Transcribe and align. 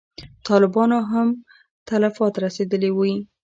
طالبانو 0.47 0.97
ته 1.03 1.07
هم 1.11 1.27
تلفات 1.89 2.33
رسېدلي 2.43 2.91
وي. 2.97 3.13